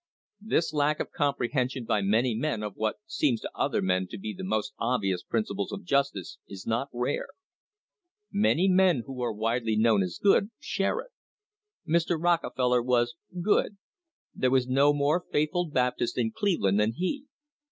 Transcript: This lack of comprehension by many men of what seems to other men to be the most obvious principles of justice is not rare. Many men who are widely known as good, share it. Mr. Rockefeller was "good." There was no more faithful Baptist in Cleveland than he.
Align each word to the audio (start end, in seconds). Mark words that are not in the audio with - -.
This 0.41 0.73
lack 0.73 0.99
of 0.99 1.11
comprehension 1.11 1.85
by 1.85 2.01
many 2.01 2.33
men 2.33 2.63
of 2.63 2.73
what 2.75 2.95
seems 3.05 3.39
to 3.41 3.51
other 3.55 3.83
men 3.83 4.07
to 4.07 4.17
be 4.17 4.33
the 4.33 4.43
most 4.43 4.73
obvious 4.79 5.21
principles 5.21 5.71
of 5.71 5.83
justice 5.83 6.39
is 6.47 6.65
not 6.65 6.89
rare. 6.91 7.27
Many 8.31 8.67
men 8.67 9.03
who 9.05 9.21
are 9.21 9.31
widely 9.31 9.75
known 9.75 10.01
as 10.01 10.17
good, 10.17 10.49
share 10.59 11.01
it. 11.01 11.11
Mr. 11.87 12.19
Rockefeller 12.19 12.81
was 12.81 13.13
"good." 13.43 13.77
There 14.33 14.49
was 14.49 14.67
no 14.67 14.91
more 14.91 15.23
faithful 15.31 15.67
Baptist 15.69 16.17
in 16.17 16.31
Cleveland 16.31 16.79
than 16.79 16.93
he. 16.93 17.25